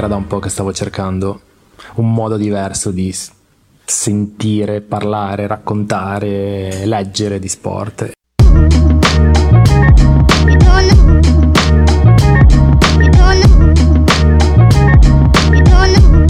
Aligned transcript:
era 0.00 0.08
da 0.08 0.16
un 0.16 0.26
po' 0.26 0.38
che 0.38 0.48
stavo 0.48 0.72
cercando 0.72 1.40
un 1.96 2.10
modo 2.10 2.38
diverso 2.38 2.90
di 2.90 3.14
sentire, 3.84 4.80
parlare, 4.80 5.46
raccontare, 5.46 6.86
leggere 6.86 7.38
di 7.38 7.48
sport. 7.48 8.12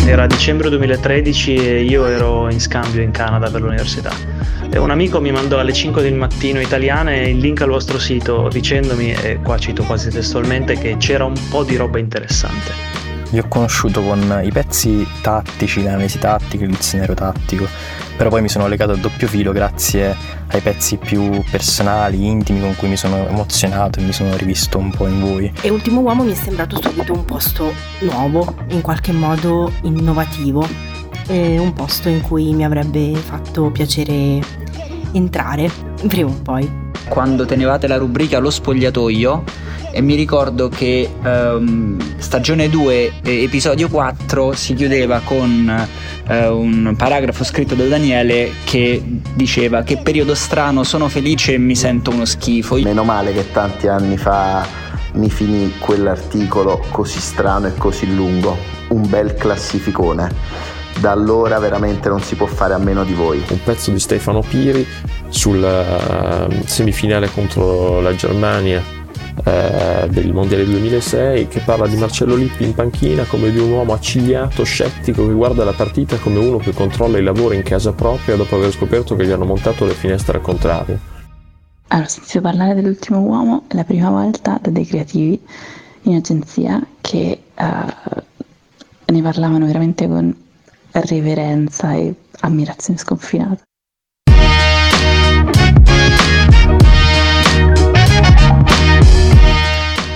Era 0.04 0.26
dicembre 0.26 0.68
2013 0.68 1.54
e 1.54 1.82
io 1.84 2.06
ero 2.06 2.50
in 2.50 2.60
scambio 2.60 3.02
in 3.02 3.12
Canada 3.12 3.50
per 3.50 3.60
l'università. 3.60 4.10
E 4.68 4.78
un 4.80 4.90
amico 4.90 5.20
mi 5.20 5.30
mandò 5.30 5.60
alle 5.60 5.72
5 5.72 6.02
del 6.02 6.14
mattino 6.14 6.60
italiane 6.60 7.28
il 7.28 7.38
link 7.38 7.60
al 7.60 7.68
vostro 7.68 8.00
sito 8.00 8.48
dicendomi, 8.48 9.12
e 9.12 9.38
qua 9.40 9.56
cito 9.58 9.84
quasi 9.84 10.10
testualmente, 10.10 10.76
che 10.76 10.96
c'era 10.96 11.24
un 11.24 11.38
po' 11.48 11.62
di 11.62 11.76
roba 11.76 12.00
interessante. 12.00 12.99
Vi 13.30 13.38
ho 13.38 13.46
conosciuto 13.46 14.02
con 14.02 14.40
i 14.42 14.50
pezzi 14.50 15.06
tattici, 15.22 15.84
l'analisi 15.84 16.18
tattica, 16.18 16.64
il 16.64 16.70
dizionario 16.70 17.14
tattico, 17.14 17.64
però 18.16 18.28
poi 18.28 18.42
mi 18.42 18.48
sono 18.48 18.66
legato 18.66 18.90
a 18.90 18.96
doppio 18.96 19.28
filo 19.28 19.52
grazie 19.52 20.16
ai 20.48 20.60
pezzi 20.60 20.96
più 20.96 21.40
personali, 21.48 22.26
intimi 22.26 22.60
con 22.60 22.74
cui 22.74 22.88
mi 22.88 22.96
sono 22.96 23.28
emozionato 23.28 24.00
e 24.00 24.02
mi 24.02 24.12
sono 24.12 24.36
rivisto 24.36 24.78
un 24.78 24.90
po' 24.90 25.06
in 25.06 25.20
voi. 25.20 25.52
E 25.60 25.70
Ultimo 25.70 26.00
Uomo 26.00 26.24
mi 26.24 26.32
è 26.32 26.34
sembrato 26.34 26.80
subito 26.82 27.12
un 27.12 27.24
posto 27.24 27.72
nuovo, 28.00 28.52
in 28.70 28.80
qualche 28.80 29.12
modo 29.12 29.72
innovativo, 29.82 30.66
un 31.28 31.72
posto 31.72 32.08
in 32.08 32.22
cui 32.22 32.52
mi 32.52 32.64
avrebbe 32.64 33.14
fatto 33.14 33.70
piacere 33.70 34.40
entrare 35.12 35.70
prima 36.08 36.30
o 36.30 36.38
poi. 36.42 36.88
Quando 37.10 37.44
tenevate 37.44 37.88
la 37.88 37.96
rubrica 37.96 38.38
Lo 38.38 38.50
spogliatoio, 38.50 39.42
e 39.92 40.00
mi 40.00 40.14
ricordo 40.14 40.68
che 40.68 41.10
um, 41.24 41.98
stagione 42.18 42.68
2 42.68 43.14
episodio 43.22 43.88
4 43.88 44.52
si 44.52 44.74
chiudeva 44.74 45.20
con 45.24 45.88
uh, 46.28 46.32
un 46.32 46.94
paragrafo 46.96 47.42
scritto 47.42 47.74
da 47.74 47.86
Daniele 47.86 48.52
che 48.62 49.02
diceva 49.34 49.82
che 49.82 49.96
periodo 49.96 50.36
strano 50.36 50.84
sono 50.84 51.08
felice 51.08 51.54
e 51.54 51.58
mi 51.58 51.74
sento 51.74 52.12
uno 52.12 52.24
schifo 52.24 52.76
meno 52.76 53.02
male 53.02 53.32
che 53.32 53.50
tanti 53.50 53.88
anni 53.88 54.16
fa 54.16 54.64
mi 55.14 55.28
finì 55.28 55.74
quell'articolo 55.80 56.84
così 56.92 57.18
strano 57.18 57.66
e 57.66 57.74
così 57.74 58.14
lungo 58.14 58.56
un 58.90 59.08
bel 59.08 59.34
classificone 59.34 60.78
da 60.98 61.12
allora 61.12 61.58
veramente 61.58 62.08
non 62.08 62.20
si 62.20 62.34
può 62.34 62.46
fare 62.46 62.74
a 62.74 62.78
meno 62.78 63.04
di 63.04 63.14
voi. 63.14 63.42
Un 63.48 63.62
pezzo 63.62 63.90
di 63.90 63.98
Stefano 63.98 64.40
Piri 64.40 64.86
sul 65.28 65.62
uh, 65.62 66.62
semifinale 66.64 67.30
contro 67.30 68.00
la 68.00 68.14
Germania 68.14 68.98
eh, 69.44 70.08
del 70.10 70.32
Mondiale 70.32 70.64
2006 70.64 71.48
che 71.48 71.60
parla 71.60 71.86
di 71.86 71.96
Marcello 71.96 72.34
Lippi 72.34 72.64
in 72.64 72.74
panchina 72.74 73.24
come 73.24 73.50
di 73.50 73.58
un 73.58 73.70
uomo 73.70 73.94
accigliato, 73.94 74.64
scettico 74.64 75.26
che 75.26 75.32
guarda 75.32 75.64
la 75.64 75.72
partita 75.72 76.16
come 76.16 76.38
uno 76.38 76.58
che 76.58 76.72
controlla 76.72 77.18
i 77.18 77.22
lavori 77.22 77.56
in 77.56 77.62
casa 77.62 77.92
propria 77.92 78.36
dopo 78.36 78.56
aver 78.56 78.70
scoperto 78.70 79.16
che 79.16 79.24
gli 79.26 79.30
hanno 79.30 79.44
montato 79.44 79.84
le 79.84 79.94
finestre 79.94 80.38
al 80.38 80.42
contrario. 80.42 80.98
Allora, 81.88 82.06
ho 82.06 82.10
sentito 82.10 82.40
parlare 82.40 82.74
dell'ultimo 82.74 83.20
uomo 83.20 83.64
è 83.66 83.74
la 83.74 83.84
prima 83.84 84.10
volta 84.10 84.58
da 84.60 84.70
dei 84.70 84.86
creativi 84.86 85.40
in 86.02 86.16
agenzia 86.16 86.84
che 87.00 87.40
uh, 87.56 88.22
ne 89.06 89.22
parlavano 89.22 89.66
veramente 89.66 90.06
con 90.06 90.34
reverenza 90.92 91.92
e 91.94 92.14
ammirazione 92.40 92.98
sconfinata. 92.98 93.62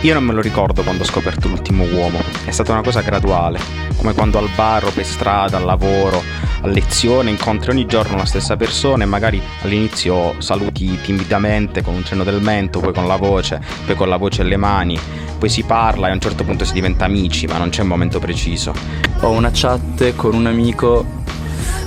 Io 0.05 0.13
non 0.13 0.25
me 0.25 0.35
lo 0.35 0.43
ricordo 0.43 0.83
quando 0.83 1.03
ho 1.03 1.07
scoperto 1.07 1.49
l'ultimo 1.49 1.85
uomo, 1.85 2.19
è 2.45 2.51
stata 2.51 2.73
una 2.73 2.83
cosa 2.83 3.01
graduale, 3.01 3.59
come 3.97 4.13
quando 4.13 4.37
al 4.37 4.51
bar 4.55 4.85
o 4.85 4.91
per 4.91 5.07
strada, 5.07 5.57
al 5.57 5.65
lavoro, 5.65 6.23
a 6.65 6.67
lezione 6.67 7.29
incontri 7.29 7.71
ogni 7.71 7.85
giorno 7.85 8.17
la 8.17 8.25
stessa 8.25 8.57
persona 8.57 9.05
e 9.05 9.07
magari 9.07 9.41
all'inizio 9.63 10.35
saluti 10.39 10.99
timidamente 11.03 11.83
con 11.83 11.93
un 11.93 12.05
cenno 12.05 12.25
del 12.25 12.41
mento, 12.41 12.81
poi 12.81 12.95
con 12.95 13.07
la 13.07 13.17
voce, 13.17 13.61
poi 13.85 13.95
con 13.95 14.09
la 14.09 14.17
voce 14.17 14.41
e 14.41 14.45
le 14.47 14.57
mani, 14.57 14.99
poi 15.39 15.51
si 15.51 15.63
parla 15.63 16.09
e 16.09 16.11
a 16.11 16.15
un 16.15 16.21
certo 16.21 16.43
punto 16.43 16.65
si 16.65 16.73
diventa 16.73 17.05
amici, 17.05 17.47
ma 17.47 17.59
non 17.59 17.69
c'è 17.69 17.83
un 17.83 17.89
momento 17.89 18.19
preciso. 18.19 18.73
Ho 19.21 19.31
una 19.31 19.51
chat 19.53 20.17
con 20.17 20.35
un 20.35 20.47
amico 20.47 21.05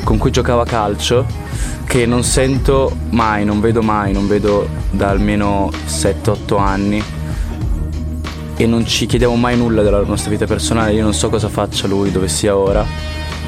con 0.04 0.20
cui 0.20 0.30
giocava 0.30 0.62
a 0.62 0.66
calcio 0.66 1.26
che 1.86 2.06
non 2.06 2.24
sento 2.24 2.96
mai, 3.10 3.46
non 3.46 3.60
vedo 3.60 3.82
mai, 3.82 4.14
non 4.14 4.28
vedo 4.28 4.68
da 4.92 5.10
almeno 5.10 5.72
7-8 5.88 6.60
anni 6.60 7.04
e 8.56 8.66
non 8.68 8.86
ci 8.86 9.08
chiediamo 9.08 9.36
mai 9.36 9.58
nulla 9.58 9.82
della 9.82 10.04
nostra 10.04 10.30
vita 10.30 10.46
personale, 10.46 10.94
io 10.94 11.02
non 11.02 11.14
so 11.16 11.30
cosa 11.30 11.50
faccia 11.50 11.88
lui, 11.88 12.12
dove 12.12 12.28
sia 12.28 12.56
ora, 12.56 12.86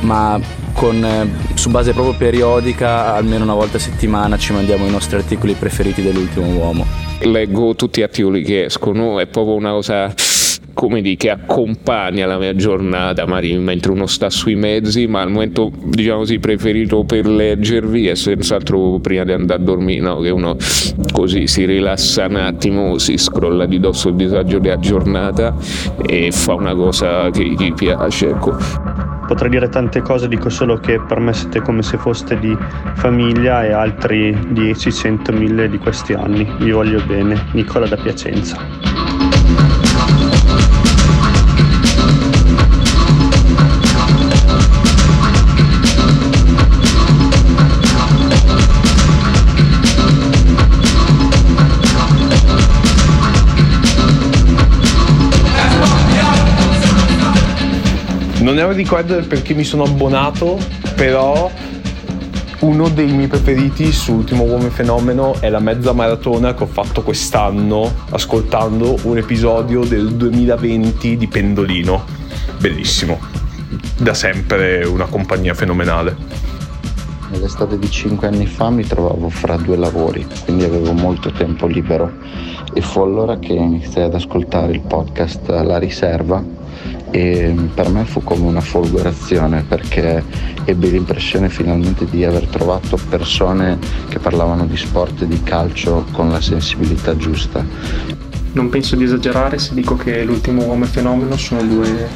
ma 0.01 0.39
con, 0.79 1.03
eh, 1.03 1.29
su 1.55 1.69
base 1.71 1.91
proprio 1.91 2.15
periodica, 2.15 3.13
almeno 3.13 3.43
una 3.43 3.53
volta 3.53 3.75
a 3.75 3.79
settimana, 3.81 4.37
ci 4.37 4.53
mandiamo 4.53 4.87
i 4.87 4.89
nostri 4.89 5.17
articoli 5.17 5.53
preferiti 5.53 6.01
dell'ultimo 6.01 6.47
uomo. 6.53 6.85
Leggo 7.23 7.75
tutti 7.75 7.99
gli 7.99 8.03
articoli 8.03 8.43
che 8.43 8.63
escono, 8.63 9.19
è 9.19 9.27
proprio 9.27 9.55
una 9.55 9.71
cosa 9.71 10.13
come 10.73 11.01
di, 11.01 11.17
che 11.17 11.31
accompagna 11.31 12.25
la 12.25 12.37
mia 12.37 12.55
giornata, 12.55 13.25
magari 13.25 13.57
mentre 13.57 13.91
uno 13.91 14.05
sta 14.05 14.29
sui 14.29 14.55
mezzi, 14.55 15.05
ma 15.07 15.21
il 15.23 15.31
momento 15.31 15.69
diciamo 15.83 16.19
così 16.19 16.39
preferito 16.39 17.03
per 17.03 17.27
leggervi 17.27 18.07
è 18.07 18.15
senz'altro 18.15 18.99
prima 18.99 19.25
di 19.25 19.33
andare 19.33 19.59
a 19.59 19.63
dormire, 19.63 19.99
no? 19.99 20.21
che 20.21 20.29
uno 20.29 20.55
così 21.11 21.47
si 21.47 21.65
rilassa 21.65 22.27
un 22.27 22.37
attimo, 22.37 22.97
si 22.99 23.17
scrolla 23.17 23.65
di 23.65 23.81
dosso 23.81 24.07
il 24.07 24.15
disagio 24.15 24.59
della 24.59 24.79
giornata 24.79 25.57
e 26.07 26.31
fa 26.31 26.53
una 26.53 26.73
cosa 26.73 27.29
che 27.31 27.43
gli 27.43 27.73
piace. 27.73 28.29
Ecco. 28.29 28.98
Potrei 29.29 29.51
dire 29.51 29.69
tante 29.69 30.01
cose, 30.01 30.27
dico 30.27 30.49
solo 30.49 30.79
che 30.79 30.99
per 30.99 31.19
me 31.19 31.33
siete 31.33 31.61
come 31.61 31.83
se 31.83 31.99
foste 31.99 32.39
di 32.39 32.57
famiglia 32.95 33.63
e 33.63 33.71
altri 33.71 34.35
10, 34.49 34.91
100, 34.91 35.31
1000 35.31 35.69
di 35.69 35.77
questi 35.77 36.13
anni. 36.13 36.51
Vi 36.57 36.71
voglio 36.71 36.99
bene. 37.05 37.45
Nicola 37.51 37.85
da 37.85 37.95
Piacenza. 37.95 38.57
Non 58.39 58.57
ho 58.57 58.71
ricordo 58.71 59.15
del 59.15 59.25
perché 59.25 59.53
mi 59.53 59.65
sono 59.65 59.83
abbonato, 59.83 60.57
però 60.95 61.51
uno 62.59 62.87
dei 62.87 63.11
miei 63.11 63.27
preferiti 63.27 63.91
su 63.91 64.13
Ultimo 64.13 64.43
Uomo 64.43 64.67
e 64.67 64.69
Fenomeno 64.69 65.35
è 65.41 65.49
la 65.49 65.59
mezza 65.59 65.91
maratona 65.91 66.53
che 66.53 66.63
ho 66.63 66.67
fatto 66.67 67.03
quest'anno 67.03 67.91
ascoltando 68.11 68.97
un 69.03 69.17
episodio 69.17 69.83
del 69.83 70.13
2020 70.15 71.17
di 71.17 71.27
Pendolino. 71.27 72.05
Bellissimo. 72.59 73.19
Da 73.97 74.13
sempre 74.13 74.85
una 74.85 75.05
compagnia 75.05 75.53
fenomenale. 75.53 76.15
Nell'estate 77.31 77.77
di 77.77 77.91
5 77.91 78.25
anni 78.25 78.45
fa 78.45 78.69
mi 78.69 78.85
trovavo 78.85 79.27
fra 79.27 79.57
due 79.57 79.75
lavori, 79.75 80.25
quindi 80.45 80.63
avevo 80.63 80.93
molto 80.93 81.29
tempo 81.31 81.67
libero 81.67 82.09
e 82.73 82.79
fu 82.79 83.01
allora 83.01 83.37
che 83.37 83.51
iniziai 83.51 84.05
ad 84.05 84.13
ascoltare 84.13 84.71
il 84.71 84.79
podcast 84.79 85.49
La 85.49 85.77
Riserva 85.77 86.58
e 87.11 87.55
per 87.73 87.89
me 87.89 88.05
fu 88.05 88.23
come 88.23 88.45
una 88.45 88.61
folgorazione 88.61 89.63
perché 89.67 90.23
ebbi 90.65 90.91
l'impressione 90.91 91.49
finalmente 91.49 92.05
di 92.05 92.23
aver 92.23 92.45
trovato 92.47 92.99
persone 93.09 93.79
che 94.09 94.19
parlavano 94.19 94.65
di 94.65 94.77
sport 94.77 95.23
e 95.23 95.27
di 95.27 95.41
calcio 95.41 96.05
con 96.11 96.29
la 96.29 96.41
sensibilità 96.41 97.15
giusta. 97.15 97.65
Non 98.51 98.69
penso 98.69 98.95
di 98.95 99.03
esagerare 99.03 99.59
se 99.59 99.73
dico 99.73 99.95
che 99.95 100.23
l'ultimo 100.23 100.65
uomo 100.65 100.85
e 100.85 100.87
fenomeno 100.87 101.37
sono 101.37 101.61
due 101.63 102.07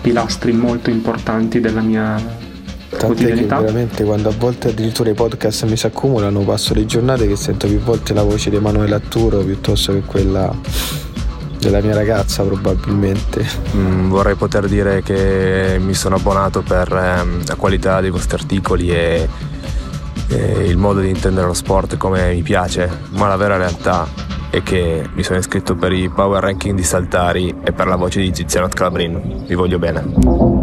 pilastri 0.00 0.52
molto 0.52 0.90
importanti 0.90 1.60
della 1.60 1.80
mia 1.80 2.40
Tant'è 2.96 3.32
che 3.32 3.46
veramente 3.46 4.04
quando 4.04 4.28
a 4.28 4.34
volte 4.36 4.68
addirittura 4.68 5.08
i 5.08 5.14
podcast 5.14 5.64
mi 5.64 5.76
si 5.76 5.86
accumulano 5.86 6.40
passo 6.40 6.74
le 6.74 6.84
giornate 6.84 7.26
che 7.26 7.36
sento 7.36 7.66
più 7.66 7.78
volte 7.78 8.12
la 8.12 8.22
voce 8.22 8.50
di 8.50 8.56
Emanuele 8.56 8.94
Atturo 8.94 9.38
piuttosto 9.38 9.92
che 9.94 10.00
quella 10.00 10.54
della 11.62 11.80
mia 11.80 11.94
ragazza 11.94 12.42
probabilmente. 12.42 13.46
Mm, 13.76 14.10
vorrei 14.10 14.34
poter 14.34 14.66
dire 14.66 15.02
che 15.02 15.78
mi 15.80 15.94
sono 15.94 16.16
abbonato 16.16 16.62
per 16.62 16.92
ehm, 16.92 17.46
la 17.46 17.54
qualità 17.54 18.00
dei 18.00 18.10
vostri 18.10 18.36
articoli 18.36 18.90
e, 18.90 19.28
e 20.28 20.64
il 20.66 20.76
modo 20.76 21.00
di 21.00 21.08
intendere 21.08 21.46
lo 21.46 21.54
sport 21.54 21.96
come 21.96 22.32
mi 22.34 22.42
piace, 22.42 22.90
ma 23.10 23.28
la 23.28 23.36
vera 23.36 23.56
realtà 23.56 24.06
è 24.50 24.62
che 24.62 25.08
mi 25.14 25.22
sono 25.22 25.38
iscritto 25.38 25.76
per 25.76 25.92
i 25.92 26.10
power 26.10 26.42
ranking 26.42 26.76
di 26.76 26.82
Saltari 26.82 27.54
e 27.62 27.72
per 27.72 27.86
la 27.86 27.96
voce 27.96 28.20
di 28.20 28.32
Tiziano 28.32 28.68
Calabrin. 28.68 29.44
Vi 29.46 29.54
voglio 29.54 29.78
bene. 29.78 30.61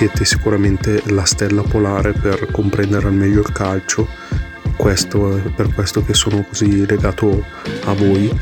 Siete 0.00 0.24
sicuramente 0.24 1.02
la 1.08 1.26
stella 1.26 1.60
polare 1.60 2.12
per 2.12 2.50
comprendere 2.50 3.08
al 3.08 3.12
meglio 3.12 3.40
il 3.40 3.52
calcio, 3.52 4.08
questo 4.74 5.36
è 5.36 5.40
per 5.50 5.74
questo 5.74 6.02
che 6.02 6.14
sono 6.14 6.42
così 6.42 6.86
legato 6.86 7.44
a 7.84 7.92
voi 7.92 8.34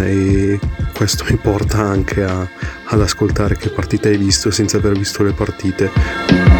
e 0.00 0.58
questo 0.94 1.26
mi 1.28 1.36
porta 1.36 1.80
anche 1.80 2.24
a, 2.24 2.48
ad 2.84 2.98
ascoltare 2.98 3.58
che 3.58 3.68
partite 3.68 4.08
hai 4.08 4.16
visto 4.16 4.50
senza 4.50 4.78
aver 4.78 4.96
visto 4.96 5.22
le 5.22 5.34
partite. 5.34 6.53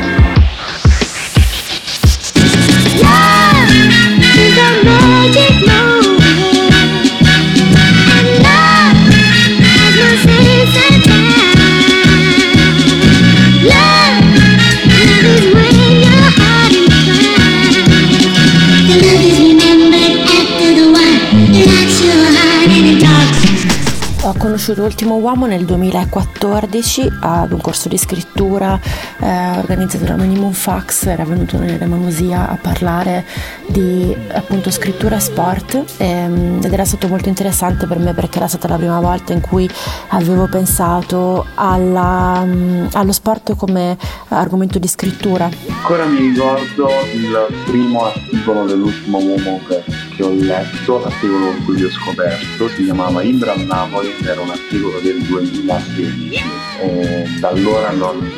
Conosciuto 24.64 24.82
Ultimo 24.82 25.16
Uomo 25.16 25.44
nel 25.44 25.66
2014 25.66 27.18
ad 27.20 27.52
un 27.52 27.60
corso 27.60 27.90
di 27.90 27.98
scrittura 27.98 28.80
eh, 29.20 29.58
organizzato 29.58 30.04
da 30.04 30.16
Minimum 30.16 30.52
Fax, 30.52 31.04
era 31.04 31.24
venuto 31.24 31.58
nelle 31.58 31.84
Manusia 31.84 32.48
a 32.48 32.56
parlare 32.56 33.26
di 33.66 34.16
appunto 34.32 34.70
scrittura 34.70 35.16
e 35.16 35.20
sport 35.20 35.84
ehm, 35.98 36.60
ed 36.64 36.72
era 36.72 36.86
stato 36.86 37.08
molto 37.08 37.28
interessante 37.28 37.86
per 37.86 37.98
me 37.98 38.14
perché 38.14 38.38
era 38.38 38.48
stata 38.48 38.68
la 38.68 38.76
prima 38.76 39.00
volta 39.00 39.34
in 39.34 39.42
cui 39.42 39.68
avevo 40.08 40.46
pensato 40.46 41.44
alla, 41.56 42.42
mm, 42.42 42.86
allo 42.92 43.12
sport 43.12 43.56
come 43.56 43.98
argomento 44.28 44.78
di 44.78 44.88
scrittura. 44.88 45.50
Ancora 45.68 46.06
mi 46.06 46.20
ricordo 46.20 46.88
il 47.12 47.46
primo 47.66 48.06
articolo 48.06 48.64
dell'ultimo 48.64 49.18
uomo 49.18 49.60
che, 49.68 49.84
che 50.14 50.22
ho 50.22 50.32
letto, 50.32 51.00
l'articolo 51.00 51.46
con 51.46 51.64
cui 51.64 51.84
ho 51.84 51.90
scoperto, 51.90 52.68
si 52.68 52.84
chiamava 52.84 53.22
Imbra 53.22 53.54
Napoli, 53.56 54.14
era 54.24 54.40
un 54.40 54.50
articolo 54.50 54.98
del 55.00 55.20
2016 55.22 56.42
e 56.80 57.24
da 57.40 57.48
allora 57.48 57.90
non, 57.90 58.32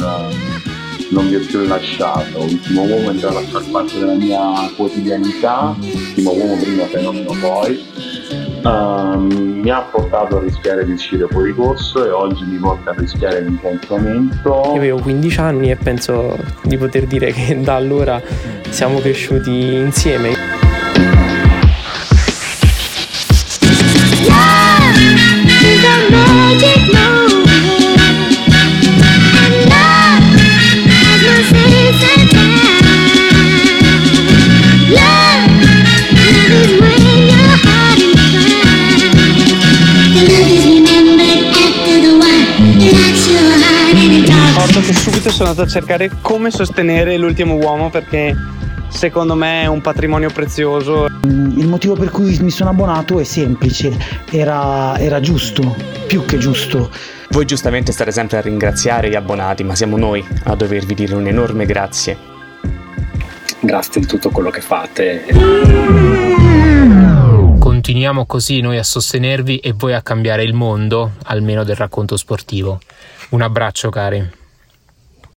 non 1.10 1.26
mi 1.26 1.34
ho 1.34 1.40
più 1.40 1.66
lasciato. 1.66 2.42
Ultimo 2.42 2.82
uomo 2.82 3.08
è 3.08 3.12
entrato 3.12 3.38
a 3.38 3.42
far 3.42 3.64
parte 3.70 3.98
della 3.98 4.14
mia 4.14 4.40
quotidianità, 4.76 5.74
ultimo 5.78 6.32
uomo 6.32 6.56
prima, 6.56 6.84
fenomeno 6.84 7.32
poi. 7.40 7.84
Uh, 8.62 9.46
mi 9.66 9.70
ha 9.70 9.80
portato 9.82 10.38
a 10.38 10.40
rischiare 10.40 10.84
di 10.84 10.92
uscire 10.92 11.26
fuori 11.28 11.54
corso 11.54 12.04
e 12.04 12.10
oggi 12.10 12.44
mi 12.44 12.56
porta 12.56 12.90
a 12.90 12.94
rischiare 12.96 13.38
il 13.38 13.46
licenziamento. 13.52 14.62
Io 14.66 14.76
avevo 14.76 15.00
15 15.00 15.40
anni 15.40 15.70
e 15.70 15.76
penso 15.76 16.36
di 16.62 16.76
poter 16.76 17.06
dire 17.06 17.32
che 17.32 17.60
da 17.60 17.76
allora 17.76 18.20
siamo 18.70 18.98
cresciuti 18.98 19.74
insieme. 19.74 20.45
Sono 45.36 45.50
andato 45.50 45.68
a 45.68 45.70
cercare 45.70 46.10
come 46.22 46.50
sostenere 46.50 47.18
l'ultimo 47.18 47.56
uomo 47.56 47.90
perché 47.90 48.34
secondo 48.88 49.34
me 49.34 49.64
è 49.64 49.66
un 49.66 49.82
patrimonio 49.82 50.30
prezioso. 50.30 51.04
Il 51.24 51.68
motivo 51.68 51.92
per 51.92 52.08
cui 52.08 52.38
mi 52.40 52.48
sono 52.48 52.70
abbonato 52.70 53.20
è 53.20 53.24
semplice, 53.24 53.94
era, 54.30 54.96
era 54.96 55.20
giusto, 55.20 55.76
più 56.06 56.24
che 56.24 56.38
giusto. 56.38 56.90
Voi 57.28 57.44
giustamente 57.44 57.92
state 57.92 58.12
sempre 58.12 58.38
a 58.38 58.40
ringraziare 58.40 59.10
gli 59.10 59.14
abbonati, 59.14 59.62
ma 59.62 59.74
siamo 59.74 59.98
noi 59.98 60.26
a 60.44 60.54
dovervi 60.54 60.94
dire 60.94 61.14
un 61.14 61.26
enorme 61.26 61.66
grazie. 61.66 62.16
Grazie 63.60 64.00
di 64.00 64.06
tutto 64.06 64.30
quello 64.30 64.48
che 64.48 64.62
fate. 64.62 65.26
Continuiamo 67.58 68.24
così 68.24 68.62
noi 68.62 68.78
a 68.78 68.82
sostenervi 68.82 69.58
e 69.58 69.74
voi 69.76 69.92
a 69.92 70.00
cambiare 70.00 70.44
il 70.44 70.54
mondo, 70.54 71.16
almeno 71.24 71.62
del 71.62 71.76
racconto 71.76 72.16
sportivo. 72.16 72.80
Un 73.30 73.42
abbraccio 73.42 73.90
cari. 73.90 74.44